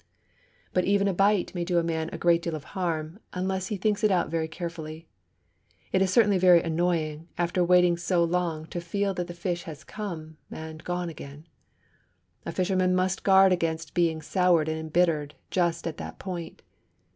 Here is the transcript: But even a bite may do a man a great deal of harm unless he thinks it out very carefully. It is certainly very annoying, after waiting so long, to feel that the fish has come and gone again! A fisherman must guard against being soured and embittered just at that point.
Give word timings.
But 0.73 0.83
even 0.85 1.07
a 1.07 1.13
bite 1.13 1.53
may 1.53 1.63
do 1.63 1.77
a 1.77 1.83
man 1.83 2.09
a 2.11 2.17
great 2.17 2.41
deal 2.41 2.55
of 2.55 2.63
harm 2.73 3.19
unless 3.33 3.67
he 3.67 3.77
thinks 3.77 4.03
it 4.03 4.09
out 4.09 4.31
very 4.31 4.47
carefully. 4.47 5.07
It 5.91 6.01
is 6.01 6.09
certainly 6.09 6.39
very 6.39 6.59
annoying, 6.59 7.27
after 7.37 7.63
waiting 7.63 7.97
so 7.97 8.23
long, 8.23 8.65
to 8.73 8.81
feel 8.81 9.13
that 9.13 9.27
the 9.27 9.35
fish 9.35 9.61
has 9.65 9.83
come 9.83 10.37
and 10.49 10.83
gone 10.83 11.09
again! 11.09 11.45
A 12.47 12.51
fisherman 12.51 12.95
must 12.95 13.23
guard 13.23 13.53
against 13.53 13.93
being 13.93 14.23
soured 14.23 14.67
and 14.67 14.79
embittered 14.79 15.35
just 15.51 15.85
at 15.85 15.97
that 15.97 16.17
point. 16.17 16.63